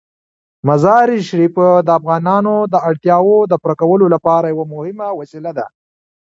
مزارشریف 0.67 1.55
د 1.87 1.89
افغانانو 1.99 2.55
د 2.73 2.75
اړتیاوو 2.89 3.37
د 3.51 3.53
پوره 3.61 3.75
کولو 3.81 4.03
یوه 4.59 4.65
مهمه 4.73 5.07
وسیله 5.19 5.51
ده. 5.57 5.65